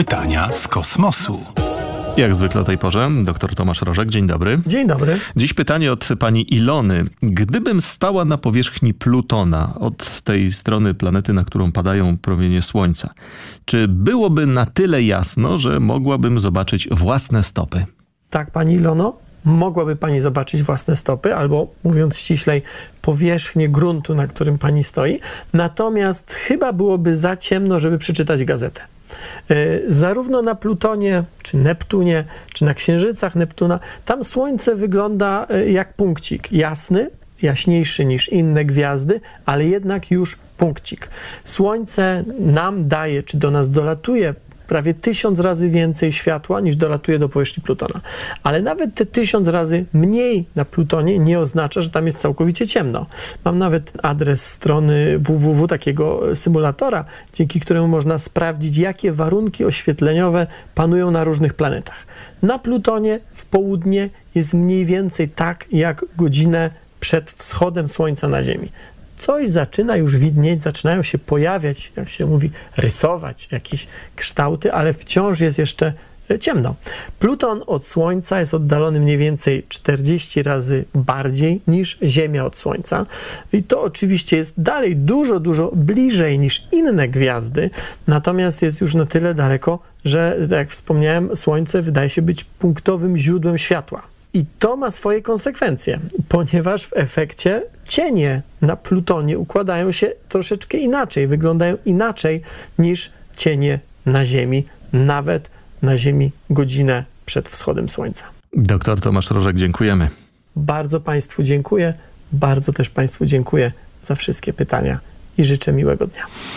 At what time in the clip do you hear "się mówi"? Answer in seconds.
72.08-72.50